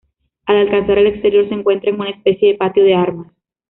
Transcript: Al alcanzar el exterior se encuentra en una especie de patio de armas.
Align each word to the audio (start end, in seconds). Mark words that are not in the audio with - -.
Al 0.47 0.57
alcanzar 0.57 0.97
el 0.97 1.05
exterior 1.05 1.47
se 1.47 1.53
encuentra 1.53 1.91
en 1.91 1.99
una 1.99 2.09
especie 2.09 2.47
de 2.53 2.57
patio 2.57 2.83
de 2.83 2.95
armas. 2.95 3.31